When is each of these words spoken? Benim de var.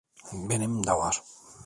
Benim 0.33 0.83
de 0.87 0.91
var. 0.91 1.23